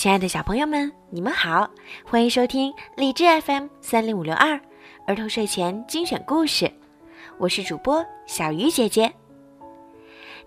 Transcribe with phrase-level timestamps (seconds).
[0.00, 1.68] 亲爱的小朋友们，你们好，
[2.06, 4.58] 欢迎收听荔枝 FM 三零五六二
[5.06, 6.72] 儿童睡前精选故事，
[7.36, 9.12] 我是主播小鱼姐姐。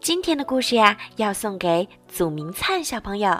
[0.00, 3.36] 今天的故事呀，要送给祖明灿小朋友。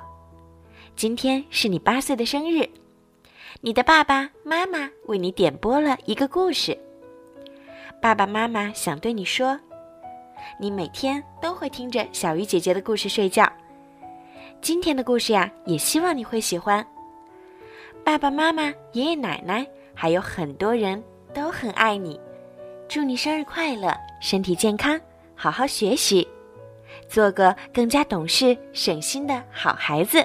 [0.97, 2.69] 今天是你八岁的生日，
[3.61, 6.77] 你的爸爸妈妈为你点播了一个故事。
[8.03, 9.57] 爸爸妈妈想对你说，
[10.59, 13.49] 你每天都会听着小鱼姐姐的故事睡觉。
[14.63, 16.87] 今天的故事呀，也希望你会喜欢。
[18.05, 22.21] 爸爸妈妈、爷爷奶奶，还有很多人都很爱你。
[22.87, 25.01] 祝你生日快乐，身体健康，
[25.35, 26.29] 好好学习，
[27.09, 30.23] 做个更加懂事、省心的好孩子。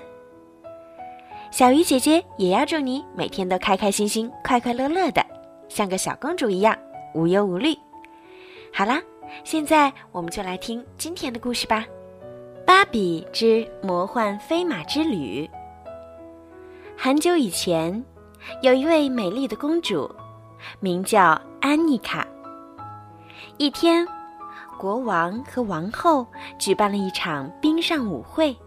[1.49, 5.25] 小鱼姐姐也要祝你每天都开开心心、快快乐乐的，
[5.69, 6.77] 像个小公主一样
[7.13, 7.73] 无忧无虑。
[8.73, 9.01] 好啦，
[9.45, 11.85] 现在我们就来听今天的故事吧。
[12.65, 15.47] 《芭比之魔幻飞马之旅》。
[16.97, 18.03] 很久以前，
[18.63, 20.09] 有一位美丽的公主，
[20.79, 22.25] 名叫安妮卡。
[23.57, 24.07] 一天，
[24.79, 26.25] 国王和王后
[26.57, 28.57] 举办了一场冰上舞会。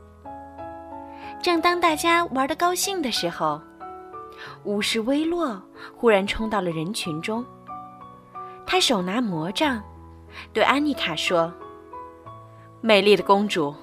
[1.42, 3.60] 正当大家玩得高兴的时候，
[4.62, 5.60] 巫师威洛
[5.96, 7.44] 忽然冲到了人群中。
[8.64, 9.82] 他手拿魔杖，
[10.52, 11.52] 对安妮卡说
[12.80, 13.74] ：“美丽的公主。”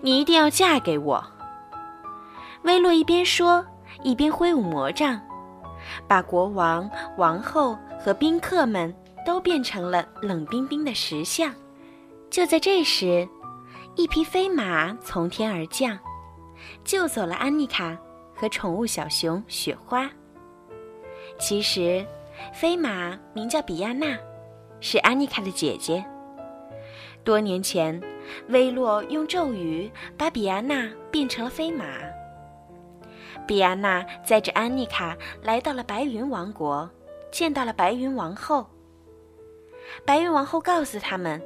[0.00, 1.24] 你一定要嫁给我。
[2.62, 3.64] 威洛一边说，
[4.02, 5.20] 一边挥舞魔杖，
[6.06, 11.54] 把国王、王后和宾客们都变成了冷冰冰的石像。
[12.30, 13.28] 就在这时，
[13.96, 15.98] 一匹飞马从天而降，
[16.84, 17.96] 救走了安妮卡
[18.34, 20.08] 和宠物小熊雪花。
[21.38, 22.06] 其实，
[22.52, 24.16] 飞马名叫比亚娜，
[24.80, 26.04] 是安妮卡的姐姐。
[27.24, 28.00] 多年前，
[28.48, 31.84] 威洛用咒语把比安娜变成了飞马。
[33.46, 36.88] 比安娜载着安妮卡来到了白云王国，
[37.30, 38.66] 见到了白云王后。
[40.04, 41.42] 白云王后告诉他们，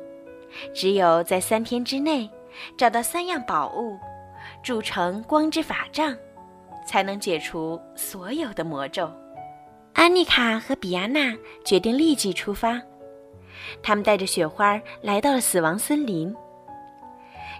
[0.74, 2.28] 只有在三天之内
[2.76, 3.98] 找到三样宝物，
[4.62, 6.16] 铸成光之法杖，
[6.86, 9.10] 才能解除所有的魔咒。
[9.94, 12.80] 安妮卡和比安娜决定立即出发。
[13.82, 16.34] 他们带着雪花来到了死亡森林。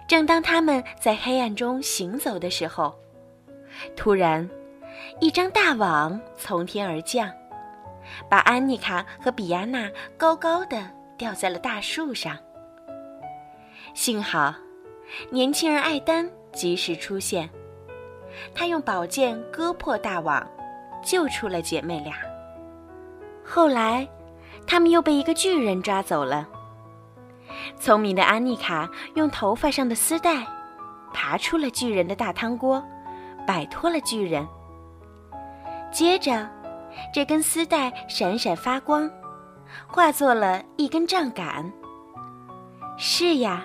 [0.07, 2.93] 正当他们在黑暗中行走的时候，
[3.95, 4.47] 突然，
[5.19, 7.31] 一张大网从天而降，
[8.29, 12.37] 把安妮卡和比安娜高高的吊在了大树上。
[13.95, 14.53] 幸好，
[15.31, 17.49] 年轻人艾丹及时出现，
[18.53, 20.47] 他用宝剑割破大网，
[21.03, 22.15] 救出了姐妹俩。
[23.43, 24.07] 后来。
[24.67, 26.47] 他们又被一个巨人抓走了。
[27.79, 30.45] 聪明的安妮卡用头发上的丝带，
[31.13, 32.83] 爬出了巨人的大汤锅，
[33.47, 34.47] 摆脱了巨人。
[35.91, 36.49] 接着，
[37.13, 39.09] 这根丝带闪闪发光，
[39.87, 41.71] 化作了一根杖杆。
[42.97, 43.63] 是呀，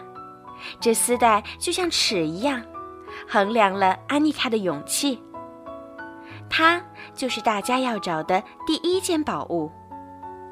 [0.81, 2.62] 这丝带就像尺一样，
[3.29, 5.21] 衡量了安妮卡的勇气。
[6.49, 6.83] 它
[7.15, 9.71] 就是大家要找的第一件宝物。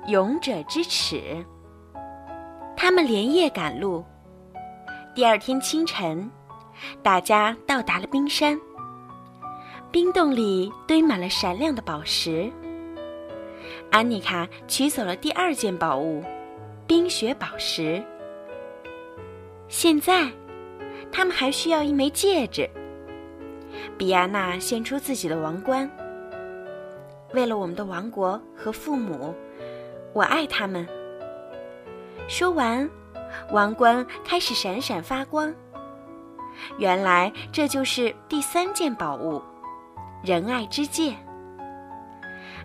[0.09, 1.45] 勇者之耻。
[2.75, 4.03] 他们连夜赶路。
[5.15, 6.31] 第二天清晨，
[7.03, 8.59] 大家到达了冰山。
[9.91, 12.51] 冰洞里堆满了闪亮的宝石。
[13.91, 16.25] 安妮卡取走了第二件宝物——
[16.89, 18.03] 冰雪宝石。
[19.69, 20.27] 现在，
[21.13, 22.67] 他们还需要一枚戒指。
[23.99, 25.91] 比安娜献出自己的王冠。
[27.35, 29.35] 为了我们的王国和父母。
[30.13, 30.87] 我爱他们。
[32.29, 32.89] 说完，
[33.53, 35.55] 王冠开始闪闪发光。
[36.79, 39.43] 原来这就是第三件宝物——
[40.25, 41.15] 仁爱之戒。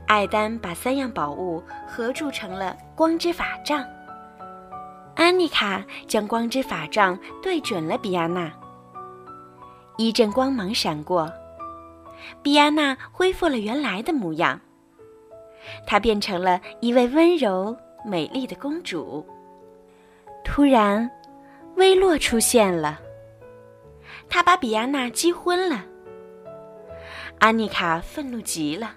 [0.07, 3.85] 艾丹把三样宝物合铸成了光之法杖。
[5.15, 8.51] 安妮卡将光之法杖对准了比亚娜。
[9.97, 11.31] 一阵光芒闪过，
[12.41, 14.59] 比亚娜恢复了原来的模样。
[15.85, 17.75] 她变成了一位温柔
[18.05, 19.25] 美丽的公主。
[20.43, 21.09] 突然，
[21.75, 22.99] 威洛出现了。
[24.29, 25.85] 他把比亚娜击昏了。
[27.39, 28.95] 安妮卡愤怒极了，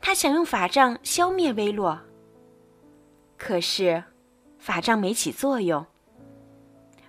[0.00, 1.98] 她想用法杖消灭威洛。
[3.36, 4.02] 可是，
[4.58, 5.84] 法杖没起作用。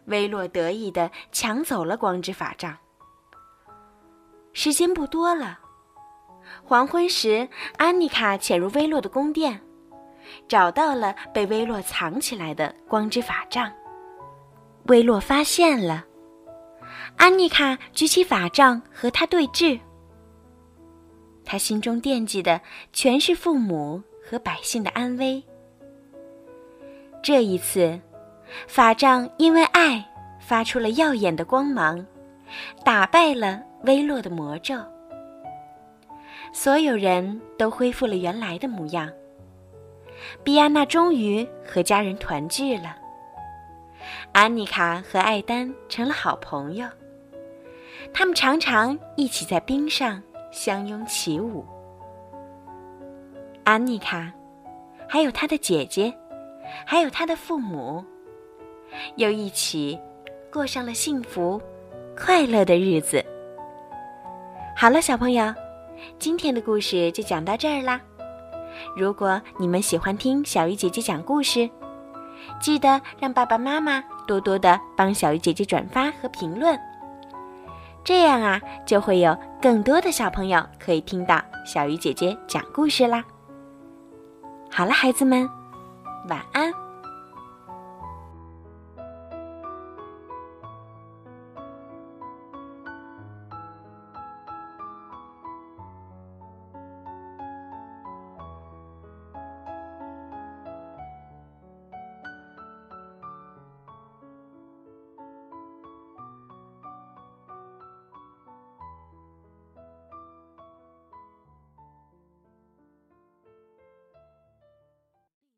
[0.05, 2.77] 威洛得意的抢走了光之法杖。
[4.53, 5.59] 时间不多了。
[6.63, 9.59] 黄昏时，安妮卡潜入威洛的宫殿，
[10.47, 13.71] 找到了被威洛藏起来的光之法杖。
[14.87, 16.05] 威洛发现了，
[17.17, 19.79] 安妮卡举起法杖和他对峙。
[21.43, 22.61] 他心中惦记的
[22.93, 25.43] 全是父母和百姓的安危。
[27.21, 27.99] 这一次，
[28.67, 30.03] 法杖因为爱
[30.39, 32.03] 发出了耀眼的光芒，
[32.83, 34.75] 打败了威洛的魔咒。
[36.53, 39.09] 所有人都恢复了原来的模样。
[40.43, 42.95] 比安娜终于和家人团聚了。
[44.31, 46.87] 安妮卡和艾丹成了好朋友，
[48.13, 50.21] 他们常常一起在冰上
[50.51, 51.65] 相拥起舞。
[53.63, 54.31] 安妮卡，
[55.07, 56.13] 还有她的姐姐，
[56.85, 58.03] 还有她的父母，
[59.15, 59.99] 又一起
[60.51, 61.61] 过上了幸福、
[62.17, 63.23] 快乐的日子。
[64.75, 65.53] 好了，小朋友，
[66.19, 67.99] 今天的故事就讲到这儿啦。
[68.95, 71.69] 如果你们喜欢听小鱼姐姐讲故事，
[72.59, 76.79] 记得让爸爸妈妈多多的帮小鱼姐姐转发和评论，
[78.03, 83.23] 这样啊，就会有更多的小朋友可以听到小鱼姐姐讲故事啦。
[84.69, 85.49] 好了，孩子们，
[86.29, 86.90] 晚安。